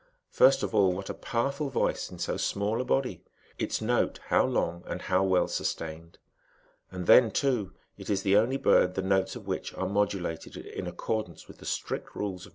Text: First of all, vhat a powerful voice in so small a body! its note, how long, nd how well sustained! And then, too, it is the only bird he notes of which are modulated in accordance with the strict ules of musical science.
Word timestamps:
First 0.31 0.63
of 0.63 0.73
all, 0.73 0.95
vhat 0.95 1.11
a 1.11 1.13
powerful 1.13 1.69
voice 1.69 2.09
in 2.09 2.17
so 2.17 2.35
small 2.35 2.81
a 2.81 2.83
body! 2.83 3.23
its 3.59 3.81
note, 3.83 4.19
how 4.29 4.43
long, 4.47 4.83
nd 4.91 5.03
how 5.03 5.23
well 5.23 5.47
sustained! 5.47 6.17
And 6.89 7.05
then, 7.05 7.29
too, 7.29 7.73
it 7.99 8.09
is 8.09 8.23
the 8.23 8.35
only 8.35 8.57
bird 8.57 8.95
he 8.95 9.01
notes 9.03 9.35
of 9.35 9.45
which 9.45 9.75
are 9.75 9.87
modulated 9.87 10.57
in 10.57 10.87
accordance 10.87 11.47
with 11.47 11.59
the 11.59 11.65
strict 11.67 12.15
ules 12.15 12.17
of 12.17 12.17
musical 12.25 12.39
science. 12.39 12.47